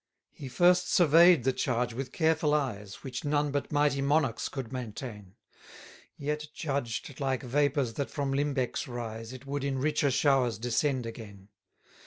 13 0.31 0.43
He 0.45 0.49
first 0.49 0.89
survey'd 0.91 1.43
the 1.43 1.53
charge 1.53 1.93
with 1.93 2.11
careful 2.11 2.55
eyes, 2.55 3.03
Which 3.03 3.23
none 3.23 3.51
but 3.51 3.71
mighty 3.71 4.01
monarchs 4.01 4.49
could 4.49 4.73
maintain; 4.73 5.35
Yet 6.17 6.47
judged, 6.55 7.19
like 7.19 7.43
vapours 7.43 7.93
that 7.93 8.09
from 8.09 8.33
limbecks 8.33 8.87
rise, 8.87 9.31
It 9.31 9.45
would 9.45 9.63
in 9.63 9.77
richer 9.77 10.09
showers 10.09 10.57
descend 10.57 11.05
again. 11.05 11.49